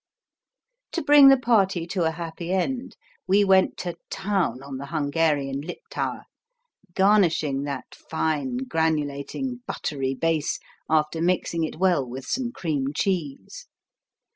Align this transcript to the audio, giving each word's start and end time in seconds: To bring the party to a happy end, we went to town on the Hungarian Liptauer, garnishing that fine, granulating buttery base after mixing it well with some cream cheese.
To 0.93 1.03
bring 1.03 1.27
the 1.27 1.37
party 1.37 1.85
to 1.85 2.05
a 2.05 2.09
happy 2.13 2.51
end, 2.51 2.97
we 3.27 3.43
went 3.43 3.77
to 3.85 3.97
town 4.09 4.63
on 4.63 4.77
the 4.79 4.87
Hungarian 4.87 5.61
Liptauer, 5.61 6.23
garnishing 6.95 7.65
that 7.65 7.93
fine, 7.93 8.61
granulating 8.67 9.63
buttery 9.67 10.15
base 10.15 10.57
after 10.89 11.21
mixing 11.21 11.63
it 11.65 11.75
well 11.75 12.03
with 12.03 12.25
some 12.25 12.51
cream 12.51 12.85
cheese. 12.95 13.67